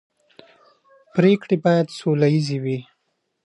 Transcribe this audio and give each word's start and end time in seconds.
پرېکړې 1.15 1.55
باید 1.65 1.87
سوله 1.99 2.27
ییزې 2.33 2.57
وي 2.63 2.79